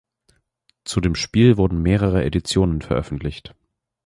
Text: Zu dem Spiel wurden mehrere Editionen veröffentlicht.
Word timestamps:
Zu 0.83 0.99
dem 0.99 1.13
Spiel 1.13 1.57
wurden 1.57 1.79
mehrere 1.83 2.23
Editionen 2.25 2.81
veröffentlicht. 2.81 3.53